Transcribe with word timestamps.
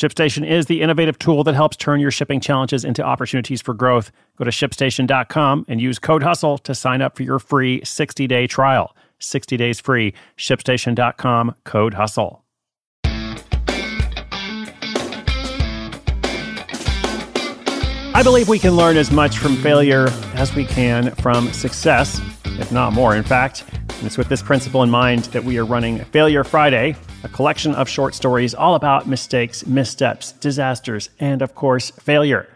ShipStation 0.00 0.48
is 0.48 0.64
the 0.64 0.80
innovative 0.80 1.18
tool 1.18 1.44
that 1.44 1.54
helps 1.54 1.76
turn 1.76 2.00
your 2.00 2.10
shipping 2.10 2.40
challenges 2.40 2.86
into 2.86 3.02
opportunities 3.02 3.60
for 3.60 3.74
growth. 3.74 4.10
Go 4.38 4.44
to 4.44 4.50
shipstation.com 4.50 5.66
and 5.68 5.78
use 5.78 5.98
code 5.98 6.22
HUSTLE 6.22 6.56
to 6.60 6.74
sign 6.74 7.02
up 7.02 7.18
for 7.18 7.22
your 7.22 7.38
free 7.38 7.82
60 7.84 8.26
day 8.26 8.46
trial. 8.46 8.96
60 9.18 9.58
days 9.58 9.78
free. 9.78 10.14
ShipStation.com, 10.38 11.54
code 11.64 11.92
HUSTLE. 11.92 12.42
I 18.14 18.22
believe 18.24 18.48
we 18.48 18.58
can 18.58 18.76
learn 18.76 18.96
as 18.96 19.10
much 19.10 19.36
from 19.36 19.54
failure 19.56 20.08
as 20.32 20.54
we 20.54 20.64
can 20.64 21.14
from 21.16 21.52
success, 21.52 22.22
if 22.46 22.72
not 22.72 22.94
more, 22.94 23.14
in 23.14 23.22
fact. 23.22 23.66
And 23.70 24.06
it's 24.06 24.16
with 24.16 24.30
this 24.30 24.40
principle 24.40 24.82
in 24.82 24.88
mind 24.88 25.24
that 25.24 25.44
we 25.44 25.58
are 25.58 25.66
running 25.66 25.98
Failure 26.06 26.42
Friday, 26.42 26.96
a 27.22 27.28
collection 27.28 27.74
of 27.74 27.88
short 27.88 28.14
stories 28.14 28.54
all 28.54 28.74
about 28.74 29.06
mistakes, 29.06 29.66
missteps, 29.66 30.32
disasters, 30.32 31.10
and 31.18 31.42
of 31.42 31.54
course, 31.54 31.90
failure. 31.90 32.48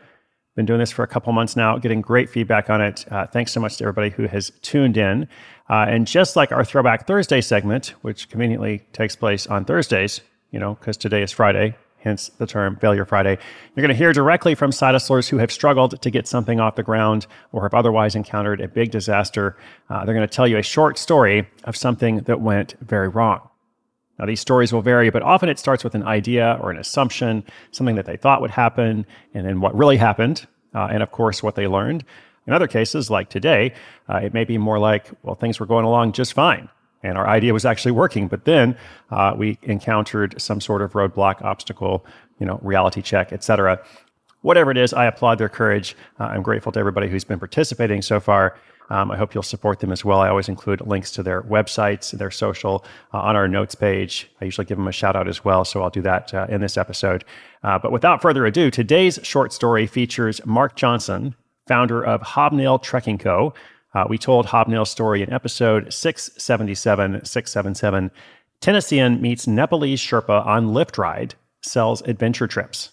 Been 0.57 0.67
doing 0.67 0.79
this 0.79 0.93
for 0.93 1.03
a 1.03 1.09
couple 1.09 1.33
months 1.33 1.57
now, 1.57 1.77
getting 1.79 2.01
great 2.01 2.31
feedback 2.31 2.71
on 2.71 2.81
it. 2.81 3.05
Uh, 3.11 3.27
thanks 3.27 3.53
so 3.53 3.61
much 3.61 3.77
to 3.79 3.85
everybody 3.85 4.11
who 4.11 4.27
has 4.27 4.53
tuned 4.63 4.97
in. 4.97 5.29
Uh, 5.69 5.87
and 5.89 6.07
just 6.07 6.37
like 6.37 6.53
our 6.53 6.65
Throwback 6.65 7.07
Thursday 7.07 7.41
segment, 7.41 7.95
which 8.03 8.29
conveniently 8.29 8.83
takes 8.93 9.17
place 9.17 9.47
on 9.47 9.65
Thursdays, 9.65 10.21
you 10.51 10.61
know, 10.61 10.75
because 10.75 10.97
today 10.97 11.23
is 11.23 11.33
Friday, 11.33 11.75
hence 11.99 12.29
the 12.39 12.47
term 12.47 12.77
Failure 12.77 13.05
Friday. 13.05 13.37
You're 13.75 13.83
going 13.83 13.89
to 13.89 13.95
hear 13.97 14.13
directly 14.13 14.55
from 14.55 14.71
side 14.71 14.95
who 15.01 15.39
have 15.39 15.51
struggled 15.51 16.01
to 16.01 16.11
get 16.11 16.29
something 16.29 16.61
off 16.61 16.77
the 16.77 16.83
ground 16.83 17.27
or 17.53 17.63
have 17.63 17.75
otherwise 17.75 18.15
encountered 18.15 18.61
a 18.61 18.69
big 18.69 18.93
disaster. 18.93 19.57
Uh, 19.91 20.05
they're 20.05 20.15
going 20.15 20.27
to 20.27 20.33
tell 20.33 20.47
you 20.47 20.59
a 20.59 20.63
short 20.63 20.99
story 20.99 21.49
of 21.65 21.77
something 21.77 22.19
that 22.19 22.41
went 22.41 22.77
very 22.81 23.09
wrong. 23.09 23.41
Now, 24.19 24.27
these 24.27 24.41
stories 24.41 24.73
will 24.73 24.83
vary, 24.83 25.11
but 25.11 25.23
often 25.23 25.49
it 25.49 25.59
starts 25.59 25.83
with 25.83 25.95
an 25.95 26.05
idea 26.05 26.59
or 26.63 26.71
an 26.71 26.79
assumption, 26.79 27.45
something 27.73 27.97
that 27.97 28.07
they 28.07 28.17
thought 28.17 28.41
would 28.41 28.53
happen, 28.53 29.07
and 29.35 29.47
then 29.47 29.61
what 29.61 29.75
really 29.75 29.97
happened, 29.97 30.47
uh, 30.75 30.89
and 30.91 31.03
of 31.03 31.11
course, 31.11 31.43
what 31.43 31.57
they 31.57 31.67
learned. 31.67 32.05
In 32.47 32.53
other 32.53 32.69
cases, 32.69 33.11
like 33.11 33.29
today, 33.29 33.73
uh, 34.09 34.17
it 34.19 34.33
may 34.33 34.45
be 34.45 34.59
more 34.59 34.79
like, 34.79 35.11
well, 35.23 35.35
things 35.35 35.59
were 35.59 35.67
going 35.67 35.85
along 35.85 36.13
just 36.13 36.33
fine, 36.33 36.69
and 37.03 37.19
our 37.19 37.27
idea 37.27 37.53
was 37.53 37.65
actually 37.65 37.93
working, 37.93 38.29
but 38.29 38.45
then 38.45 38.77
uh, 39.11 39.35
we 39.37 39.59
encountered 39.63 40.41
some 40.41 40.61
sort 40.61 40.83
of 40.83 40.93
roadblock, 40.93 41.43
obstacle, 41.43 42.07
you 42.39 42.47
know, 42.47 42.61
reality 42.63 43.03
check, 43.03 43.33
etc. 43.33 43.81
Whatever 44.43 44.71
it 44.71 44.77
is, 44.77 44.93
I 44.93 45.07
applaud 45.07 45.39
their 45.39 45.49
courage. 45.49 45.97
Uh, 46.21 46.25
I'm 46.25 46.43
grateful 46.43 46.71
to 46.73 46.79
everybody 46.79 47.09
who's 47.09 47.25
been 47.25 47.39
participating 47.39 48.03
so 48.03 48.21
far. 48.21 48.57
Um, 48.91 49.11
I 49.11 49.17
hope 49.17 49.35
you'll 49.35 49.43
support 49.43 49.81
them 49.81 49.93
as 49.93 50.05
well. 50.05 50.21
I 50.21 50.29
always 50.29 50.49
include 50.49 50.81
links 50.83 51.11
to 51.13 51.23
their 51.23 51.43
websites, 51.43 52.11
their 52.13 52.31
social 52.31 52.85
uh, 53.13 53.19
on 53.19 53.37
our 53.37 53.49
notes 53.49 53.75
page. 53.75 54.31
I 54.41 54.45
usually 54.45 54.67
give 54.67 54.77
them 54.77 54.89
a 54.89 54.93
shout 54.93 55.17
out 55.17 55.29
as 55.29 55.45
well, 55.45 55.65
so 55.65 55.83
I'll 55.83 55.91
do 55.91 56.03
that 56.03 56.35
uh, 56.35 56.47
in 56.49 56.61
this 56.61 56.77
episode. 56.77 57.25
Uh, 57.63 57.79
but 57.79 57.93
without 57.93 58.21
further 58.21 58.45
ado, 58.45 58.71
today's 58.71 59.19
short 59.23 59.53
story 59.53 59.87
features 59.87 60.45
Mark 60.45 60.77
Johnson, 60.77 61.35
founder 61.67 62.05
of 62.05 62.21
Hobnail 62.21 62.79
Trekking 62.79 63.19
Co. 63.19 63.55
Uh, 63.95 64.05
we 64.09 64.19
told 64.19 64.47
Hobnail's 64.47 64.91
story 64.91 65.23
in 65.23 65.33
episode 65.33 65.93
677, 65.93 67.25
677. 67.25 68.11
Tennessean 68.61 69.21
meets 69.21 69.47
Nepalese 69.47 70.01
Sherpa 70.01 70.45
on 70.45 70.69
Lyft 70.69 70.99
ride, 70.99 71.35
sells 71.63 72.03
adventure 72.03 72.47
trips 72.47 72.91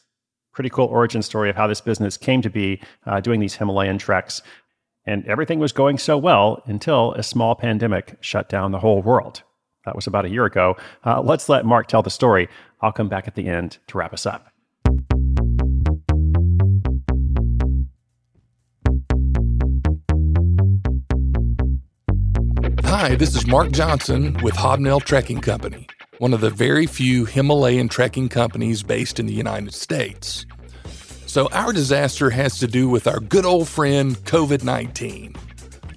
pretty 0.52 0.70
cool 0.70 0.86
origin 0.86 1.22
story 1.22 1.50
of 1.50 1.56
how 1.56 1.68
this 1.68 1.82
business 1.82 2.18
came 2.18 2.42
to 2.42 2.50
be 2.50 2.80
uh, 3.06 3.20
doing 3.20 3.40
these 3.40 3.56
Himalayan 3.56 3.98
treks. 3.98 4.42
And 5.06 5.26
everything 5.26 5.58
was 5.58 5.72
going 5.72 5.98
so 5.98 6.16
well 6.16 6.62
until 6.66 7.14
a 7.14 7.24
small 7.24 7.56
pandemic 7.56 8.18
shut 8.22 8.50
down 8.50 8.72
the 8.72 8.80
whole 8.80 9.02
world. 9.02 9.42
That 9.86 9.96
was 9.96 10.06
about 10.06 10.26
a 10.26 10.30
year 10.30 10.46
ago. 10.46 10.78
Uh, 11.04 11.22
let's 11.22 11.50
let 11.50 11.66
Mark 11.66 11.88
tell 11.88 12.04
the 12.04 12.12
story. 12.12 12.48
I'll 12.82 12.92
come 12.92 13.10
back 13.10 13.28
at 13.28 13.34
the 13.34 13.48
end 13.48 13.80
to 13.88 13.98
wrap 13.98 14.14
us 14.14 14.28
up. 14.28 14.48
Hi, 22.86 23.16
this 23.16 23.36
is 23.36 23.48
Mark 23.48 23.72
Johnson 23.72 24.38
with 24.44 24.54
Hobnail 24.54 25.00
Trekking 25.00 25.42
Company, 25.42 25.88
one 26.20 26.34
of 26.34 26.42
the 26.42 26.52
very 26.52 26.86
few 26.86 27.26
Himalayan 27.26 27.88
trekking 27.88 28.30
companies 28.30 28.84
based 28.84 29.20
in 29.20 29.26
the 29.26 29.34
United 29.34 29.74
States. 29.74 30.46
So, 31.32 31.48
our 31.54 31.72
disaster 31.72 32.30
has 32.30 32.60
to 32.60 32.68
do 32.68 32.90
with 32.90 33.08
our 33.08 33.22
good 33.22 33.46
old 33.46 33.70
friend 33.70 34.18
COVID 34.26 34.66
19. 34.66 35.34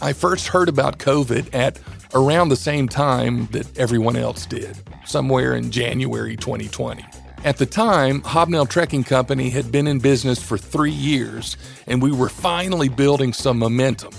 I 0.01 0.13
first 0.13 0.47
heard 0.47 0.69
about 0.69 0.99
COVID 0.99 1.53
at 1.53 1.81
around 2.15 2.51
the 2.51 2.57
same 2.57 2.89
time 2.89 3.47
that 3.47 3.77
everyone 3.77 4.15
else 4.15 4.47
did, 4.47 4.79
somewhere 5.05 5.57
in 5.57 5.73
January 5.73 6.37
2020. 6.37 7.05
At 7.43 7.57
the 7.57 7.67
time, 7.67 8.23
Hobnail 8.23 8.67
Trekking 8.67 9.03
Company 9.03 9.51
had 9.51 9.73
been 9.73 9.89
in 9.89 9.99
business 9.99 10.41
for 10.41 10.57
three 10.57 10.93
years, 10.93 11.57
and 11.89 12.01
we 12.01 12.13
were 12.13 12.29
finally 12.29 12.89
building 12.89 13.33
some 13.33 13.59
momentum. 13.59 14.13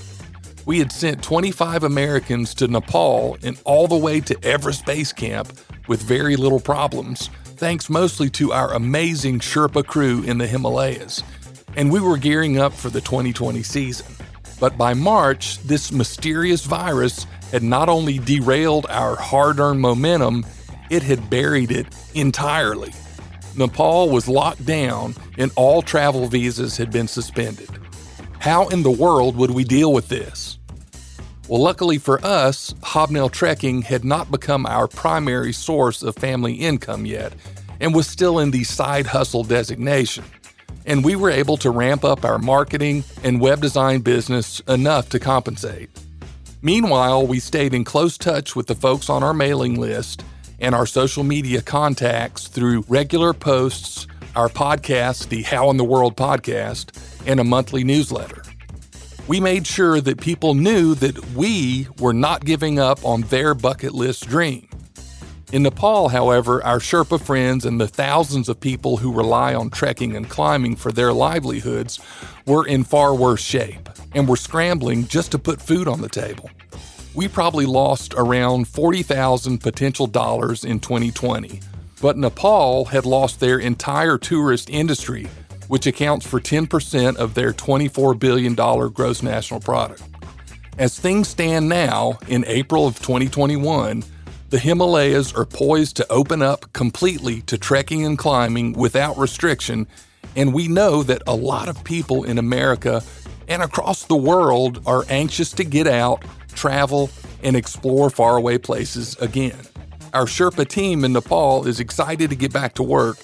We 0.66 0.80
had 0.80 0.92
sent 0.92 1.24
25 1.24 1.86
Americans 1.86 2.54
to 2.56 2.68
Nepal 2.68 3.38
and 3.42 3.58
all 3.64 3.88
the 3.88 3.96
way 3.96 4.20
to 4.20 4.38
Everest 4.44 4.86
Base 4.86 5.14
Camp 5.14 5.48
with 5.88 6.02
very 6.02 6.36
little 6.36 6.60
problems 6.60 7.30
thanks 7.66 7.90
mostly 7.90 8.30
to 8.30 8.52
our 8.52 8.76
amazing 8.76 9.40
Sherpa 9.40 9.84
crew 9.84 10.22
in 10.22 10.38
the 10.38 10.46
Himalayas. 10.46 11.24
And 11.76 11.92
we 11.92 12.00
were 12.00 12.16
gearing 12.16 12.60
up 12.60 12.74
for 12.74 12.92
the 12.92 13.02
2020 13.02 13.64
season. 13.64 14.06
But 14.60 14.78
by 14.78 14.94
March, 14.94 15.58
this 15.64 15.92
mysterious 15.92 16.64
virus 16.64 17.26
had 17.52 17.64
not 17.64 17.90
only 17.90 18.20
derailed 18.20 18.86
our 18.88 19.16
hard 19.16 19.60
earned 19.60 19.82
momentum, 19.82 20.46
it 20.92 21.02
had 21.02 21.28
buried 21.28 21.72
it 21.72 21.88
entirely. 22.14 22.94
Nepal 23.58 24.12
was 24.12 24.28
locked 24.28 24.64
down 24.64 25.16
and 25.40 25.52
all 25.56 25.82
travel 25.82 26.28
visas 26.28 26.78
had 26.78 26.92
been 26.92 27.08
suspended. 27.08 27.70
How 28.38 28.68
in 28.68 28.84
the 28.84 28.92
world 28.92 29.36
would 29.38 29.50
we 29.50 29.64
deal 29.64 29.92
with 29.92 30.08
this? 30.08 30.60
Well, 31.48 31.64
luckily 31.64 31.98
for 31.98 32.24
us, 32.24 32.76
hobnail 32.84 33.30
trekking 33.30 33.82
had 33.84 34.06
not 34.06 34.30
become 34.30 34.68
our 34.68 34.88
primary 34.88 35.54
source 35.54 36.04
of 36.04 36.16
family 36.16 36.54
income 36.54 37.08
yet 37.08 37.34
and 37.80 37.94
was 37.94 38.08
still 38.08 38.40
in 38.40 38.52
the 38.52 38.64
side 38.64 39.08
hustle 39.08 39.44
designation. 39.44 40.24
And 40.86 41.04
we 41.04 41.16
were 41.16 41.32
able 41.32 41.58
to 41.58 41.70
ramp 41.70 42.04
up 42.04 42.24
our 42.24 42.38
marketing 42.38 43.04
and 43.24 43.42
web 43.42 43.62
design 43.62 44.02
business 44.02 44.60
enough 44.62 45.10
to 45.10 45.20
compensate. 45.20 45.90
Meanwhile, 46.62 47.28
we 47.28 47.40
stayed 47.40 47.74
in 47.74 47.84
close 47.84 48.18
touch 48.18 48.56
with 48.56 48.68
the 48.68 48.76
folks 48.76 49.10
on 49.10 49.24
our 49.24 49.34
mailing 49.34 49.80
list 49.80 50.24
and 50.60 50.74
our 50.74 50.86
social 50.86 51.24
media 51.24 51.62
contacts 51.62 52.48
through 52.48 52.86
regular 52.88 53.34
posts, 53.34 54.08
our 54.36 54.50
podcast, 54.50 55.30
the 55.30 55.44
How 55.44 55.70
in 55.70 55.78
the 55.78 55.84
World 55.84 56.16
podcast, 56.16 56.92
and 57.28 57.40
a 57.40 57.44
monthly 57.44 57.84
newsletter 57.84 58.44
we 59.28 59.40
made 59.40 59.66
sure 59.66 60.00
that 60.02 60.22
people 60.22 60.54
knew 60.54 60.94
that 60.96 61.32
we 61.32 61.88
were 62.00 62.14
not 62.14 62.46
giving 62.46 62.80
up 62.80 63.04
on 63.04 63.22
their 63.22 63.56
bucket 63.56 63.94
list 63.94 64.28
dream. 64.28 64.68
In 65.52 65.64
Nepal, 65.64 66.10
however, 66.10 66.64
our 66.64 66.80
Sherpa 66.80 67.22
friends 67.22 67.66
and 67.66 67.80
the 67.80 67.88
thousands 67.88 68.50
of 68.50 68.60
people 68.60 68.98
who 68.98 69.14
rely 69.14 69.54
on 69.54 69.70
trekking 69.70 70.16
and 70.16 70.30
climbing 70.30 70.76
for 70.76 70.92
their 70.92 71.14
livelihoods 71.14 72.00
were 72.46 72.66
in 72.66 72.84
far 72.84 73.16
worse 73.16 73.42
shape 73.42 73.90
and 74.14 74.28
were 74.28 74.36
scrambling 74.36 75.08
just 75.08 75.32
to 75.32 75.40
put 75.40 75.62
food 75.62 75.88
on 75.88 76.02
the 76.02 76.10
table. 76.10 76.50
We 77.14 77.28
probably 77.28 77.66
lost 77.66 78.14
around 78.18 78.68
40,000 78.68 79.60
potential 79.60 80.08
dollars 80.08 80.66
in 80.66 80.80
2020, 80.80 81.62
but 82.02 82.18
Nepal 82.18 82.86
had 82.86 83.06
lost 83.06 83.40
their 83.40 83.60
entire 83.60 84.18
tourist 84.18 84.70
industry 84.70 85.30
which 85.68 85.88
accounts 85.88 86.26
for 86.26 86.40
10% 86.40 87.16
of 87.18 87.34
their 87.34 87.52
$24 87.52 88.18
billion 88.18 88.54
gross 88.56 89.24
national 89.24 89.60
product. 89.60 90.04
As 90.78 91.00
things 91.00 91.30
stand 91.30 91.70
now, 91.70 92.20
in 92.28 92.44
April 92.48 92.86
of 92.86 93.00
2021, 93.00 94.04
the 94.56 94.62
Himalayas 94.62 95.34
are 95.34 95.44
poised 95.44 95.98
to 95.98 96.10
open 96.10 96.42
up 96.42 96.72
completely 96.72 97.42
to 97.42 97.58
trekking 97.58 98.06
and 98.06 98.18
climbing 98.18 98.72
without 98.72 99.18
restriction, 99.18 99.86
and 100.38 100.54
we 100.54 100.70
know 100.70 101.04
that 101.04 101.22
a 101.28 101.36
lot 101.36 101.68
of 101.68 101.84
people 101.84 102.24
in 102.24 102.38
America 102.38 103.04
and 103.50 103.62
across 103.62 104.06
the 104.06 104.16
world 104.16 104.82
are 104.86 105.04
anxious 105.10 105.52
to 105.52 105.66
get 105.66 105.88
out, 105.88 106.24
travel, 106.54 107.10
and 107.44 107.58
explore 107.58 108.10
faraway 108.10 108.58
places 108.58 109.18
again. 109.18 109.60
Our 110.14 110.24
Sherpa 110.24 110.66
team 110.66 111.04
in 111.04 111.12
Nepal 111.12 111.68
is 111.68 111.82
excited 111.82 112.30
to 112.30 112.36
get 112.38 112.54
back 112.54 112.76
to 112.76 112.84
work, 112.84 113.18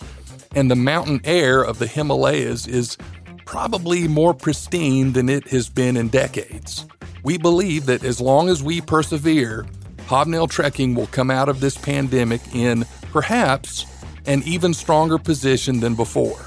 and 0.53 0.69
the 0.69 0.75
mountain 0.75 1.21
air 1.23 1.63
of 1.63 1.79
the 1.79 1.87
Himalayas 1.87 2.67
is 2.67 2.97
probably 3.45 4.05
more 4.09 4.33
pristine 4.33 5.13
than 5.13 5.29
it 5.29 5.47
has 5.47 5.69
been 5.69 5.95
in 5.95 6.09
decades. 6.09 6.85
We 7.23 7.37
believe 7.37 7.85
that 7.85 8.03
as 8.03 8.19
long 8.19 8.49
as 8.49 8.61
we 8.61 8.81
persevere, 8.81 9.65
Hobnail 10.11 10.47
Trekking 10.47 10.93
will 10.93 11.07
come 11.07 11.31
out 11.31 11.47
of 11.47 11.61
this 11.61 11.77
pandemic 11.77 12.41
in 12.53 12.85
perhaps 13.13 13.85
an 14.25 14.43
even 14.43 14.73
stronger 14.73 15.17
position 15.17 15.79
than 15.79 15.95
before. 15.95 16.37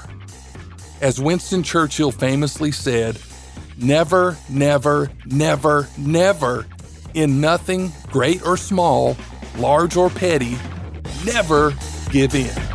As 1.01 1.19
Winston 1.19 1.63
Churchill 1.63 2.11
famously 2.11 2.71
said, 2.71 3.19
never, 3.75 4.37
never, 4.49 5.09
never, 5.25 5.87
never, 5.97 6.67
in 7.15 7.41
nothing, 7.41 7.91
great 8.11 8.45
or 8.45 8.55
small, 8.55 9.17
large 9.57 9.97
or 9.97 10.11
petty, 10.11 10.59
never 11.25 11.73
give 12.11 12.35
in. 12.35 12.74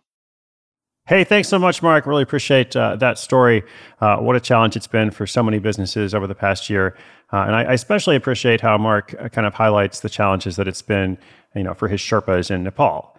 Hey, 1.11 1.25
thanks 1.25 1.49
so 1.49 1.59
much, 1.59 1.83
Mark. 1.83 2.05
Really 2.05 2.23
appreciate 2.23 2.73
uh, 2.73 2.95
that 2.95 3.19
story. 3.19 3.63
Uh, 3.99 4.19
what 4.19 4.37
a 4.37 4.39
challenge 4.39 4.77
it's 4.77 4.87
been 4.87 5.11
for 5.11 5.27
so 5.27 5.43
many 5.43 5.59
businesses 5.59 6.15
over 6.15 6.25
the 6.25 6.33
past 6.33 6.69
year. 6.69 6.95
Uh, 7.33 7.43
and 7.47 7.53
I, 7.53 7.63
I, 7.63 7.73
especially 7.73 8.15
appreciate 8.15 8.61
how 8.61 8.77
Mark 8.77 9.13
uh, 9.19 9.27
kind 9.27 9.45
of 9.45 9.53
highlights 9.53 9.99
the 9.99 10.09
challenges 10.09 10.55
that 10.55 10.69
it's 10.69 10.81
been, 10.81 11.17
you 11.53 11.63
know, 11.63 11.73
for 11.73 11.89
his 11.89 11.99
Sherpas 11.99 12.49
in 12.49 12.63
Nepal 12.63 13.13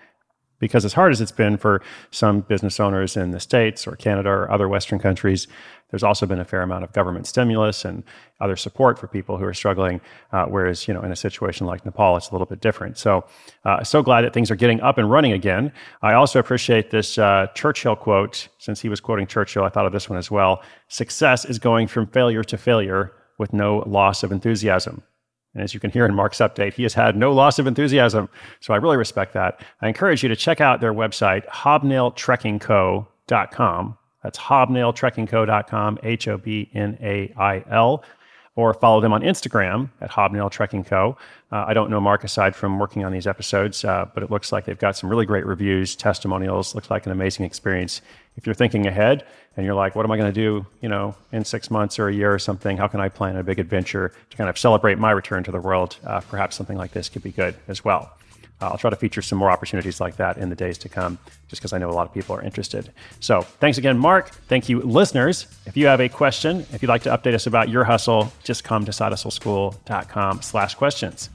because 0.62 0.85
as 0.85 0.93
hard 0.93 1.11
as 1.11 1.20
it's 1.20 1.32
been 1.32 1.56
for 1.56 1.82
some 2.12 2.41
business 2.43 2.79
owners 2.79 3.17
in 3.17 3.32
the 3.32 3.41
States 3.41 3.85
or 3.85 3.97
Canada 3.97 4.29
or 4.29 4.49
other 4.49 4.69
Western 4.69 5.00
countries, 5.00 5.49
there's 5.91 6.05
also 6.05 6.25
been 6.25 6.38
a 6.38 6.44
fair 6.44 6.62
amount 6.62 6.85
of 6.85 6.93
government 6.93 7.26
stimulus 7.26 7.85
and 7.85 8.05
other 8.41 8.55
support 8.55 8.97
for 8.97 9.09
people 9.09 9.38
who 9.38 9.44
are 9.44 9.53
struggling. 9.53 10.00
Uh, 10.31 10.47
whereas, 10.47 10.87
you 10.87 10.94
know, 10.94 11.03
in 11.03 11.11
a 11.11 11.17
situation 11.17 11.67
like 11.67 11.85
Nepal, 11.85 12.17
it's 12.17 12.31
a 12.31 12.32
little 12.32 12.47
bit 12.47 12.61
different. 12.61 12.97
So, 12.97 13.25
uh, 13.64 13.82
so 13.82 14.05
glad 14.05 14.23
that 14.23 14.32
things 14.32 14.53
are 14.53 14.56
getting 14.56 14.81
up 14.82 14.99
and 14.99 15.11
running 15.11 15.32
again. 15.32 15.73
I 16.00 16.12
also 16.12 16.38
appreciate 16.38 16.93
this 16.93 17.19
uh, 17.19 17.49
Churchill 17.56 17.97
quote. 17.97 18.47
Since 18.59 18.81
he 18.81 18.88
was 18.88 19.00
quoting 19.00 19.26
Churchill, 19.26 19.64
I 19.64 19.69
thought 19.69 19.87
of 19.87 19.93
this 19.93 20.09
one 20.09 20.19
as 20.19 20.31
well. 20.31 20.62
Success 20.87 21.44
is 21.44 21.59
going 21.59 21.88
from 21.88 22.06
failure 22.06 22.44
to 22.44 22.56
failure 22.56 23.12
with 23.37 23.53
no 23.53 23.79
loss 23.79 24.23
of 24.23 24.31
enthusiasm. 24.31 25.03
And 25.54 25.62
as 25.62 25.75
you 25.75 25.81
can 25.81 25.90
hear 25.90 26.06
in 26.06 26.14
Mark's 26.14 26.38
update, 26.38 26.72
he 26.75 26.84
has 26.84 26.94
had 26.94 27.16
no 27.16 27.32
loss 27.32 27.58
of 27.58 27.66
enthusiasm. 27.66 28.28
So 28.60 28.72
I 28.72 28.78
really 28.78 28.96
respect 28.96 29.34
that. 29.34 29.60
I 29.81 29.88
encourage 29.88 30.22
you 30.22 30.28
to 30.28 30.37
check 30.37 30.60
out 30.60 30.81
their 30.81 30.94
website, 30.94 31.44
hobnailtrekkingco.com. 31.49 33.99
That's 34.22 34.38
hobnailtrekkingco.com, 34.38 35.99
H 36.02 36.28
O 36.28 36.38
B 36.38 36.70
N 36.75 36.96
A 37.02 37.34
I 37.37 37.64
L 37.70 38.04
or 38.54 38.75
follow 38.75 39.00
them 39.00 39.12
on 39.12 39.22
Instagram 39.22 39.88
at 40.00 40.10
Hobnail 40.10 40.50
Trekking 40.50 40.84
Co. 40.84 41.16
Uh, 41.50 41.64
I 41.66 41.72
don't 41.72 41.90
know 41.90 42.00
Mark 42.00 42.22
aside 42.22 42.54
from 42.54 42.78
working 42.78 43.04
on 43.04 43.12
these 43.12 43.26
episodes, 43.26 43.84
uh, 43.84 44.06
but 44.12 44.22
it 44.22 44.31
looks 44.31 44.52
like 44.52 44.66
they've 44.66 44.78
got 44.78 44.96
some 44.96 45.08
really 45.08 45.25
great 45.25 45.46
reviews, 45.46 45.96
testimonials. 45.96 46.75
Looks 46.75 46.90
like 46.90 47.06
an 47.06 47.12
amazing 47.12 47.46
experience. 47.46 48.02
If 48.37 48.46
you're 48.46 48.55
thinking 48.55 48.87
ahead 48.87 49.25
and 49.56 49.67
you're 49.67 49.75
like, 49.75 49.94
what 49.94 50.06
am 50.06 50.11
I 50.11 50.17
going 50.17 50.32
to 50.32 50.40
do, 50.40 50.67
you 50.81 50.88
know, 50.88 51.14
in 51.32 51.44
six 51.44 51.70
months 51.70 51.99
or 51.99 52.08
a 52.08 52.14
year 52.14 52.32
or 52.32 52.38
something? 52.38 52.76
How 52.76 52.88
can 52.88 53.00
I 53.00 53.08
plan 53.08 53.37
a 53.37 53.43
big 53.43 53.58
adventure 53.58 54.12
to 54.31 54.37
kind 54.37 54.49
of 54.49 54.58
celebrate 54.58 54.99
my 54.99 55.11
return 55.11 55.44
to 55.44 55.52
the 55.52 55.61
world? 55.61 55.96
Uh, 56.05 56.20
perhaps 56.20 56.56
something 56.56 56.79
like 56.79 56.93
this 56.93 57.08
could 57.08 57.23
be 57.23 57.31
good 57.31 57.55
as 57.69 57.84
well. 57.84 58.12
I'll 58.62 58.79
try 58.79 58.90
to 58.90 58.96
feature 58.96 59.23
some 59.23 59.38
more 59.38 59.50
opportunities 59.50 60.00
like 60.00 60.17
that 60.17 60.38
in 60.38 60.49
the 60.49 60.55
days 60.55 60.79
to 60.79 60.88
come, 60.88 61.19
just 61.49 61.61
because 61.61 61.73
I 61.73 61.79
know 61.79 61.90
a 61.90 61.93
lot 61.93 62.06
of 62.06 62.14
people 62.14 62.37
are 62.37 62.43
interested. 62.43 62.93
So 63.20 63.43
thanks 63.43 63.79
again, 63.79 63.99
Mark. 63.99 64.31
Thank 64.31 64.69
you, 64.69 64.81
listeners. 64.81 65.46
If 65.67 65.76
you 65.76 65.87
have 65.87 66.00
a 66.00 66.08
question, 66.08 66.61
if 66.73 66.82
you'd 66.82 66.88
like 66.88 67.02
to 67.02 67.11
update 67.11 67.35
us 67.35 67.46
about 67.46 67.69
your 67.69 67.85
hustle, 67.85 68.32
just 68.43 68.64
come 68.64 68.85
to 68.85 68.93
sidehustleschool.com 68.93 70.43
slash 70.43 70.75
questions. 70.75 71.31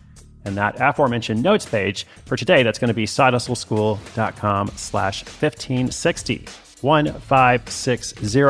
And 0.45 0.55
that 0.55 0.79
aforementioned 0.79 1.43
notes 1.43 1.65
page 1.65 2.07
for 2.25 2.37
today, 2.37 2.63
that's 2.63 2.79
going 2.79 2.87
to 2.87 2.93
be 2.93 3.05
sidehustleschool.com 3.05 4.69
slash 4.75 5.25
1560, 5.25 6.45
1560. 6.81 8.41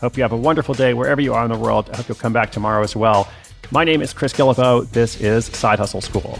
Hope 0.00 0.16
you 0.16 0.22
have 0.22 0.32
a 0.32 0.36
wonderful 0.36 0.74
day 0.74 0.94
wherever 0.94 1.20
you 1.20 1.34
are 1.34 1.44
in 1.44 1.50
the 1.50 1.58
world. 1.58 1.90
I 1.90 1.96
hope 1.96 2.08
you'll 2.08 2.16
come 2.16 2.32
back 2.32 2.52
tomorrow 2.52 2.82
as 2.82 2.96
well. 2.96 3.28
My 3.70 3.84
name 3.84 4.02
is 4.02 4.12
Chris 4.12 4.32
Guillebeau. 4.32 4.90
This 4.90 5.20
is 5.20 5.46
Side 5.46 5.78
Hustle 5.78 6.00
School. 6.00 6.38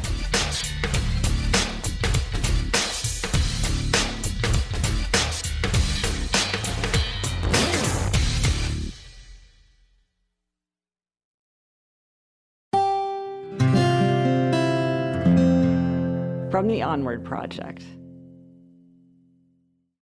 from 16.51 16.69
the 16.69 16.83
Onward 16.83 17.25
Project. 17.25 17.83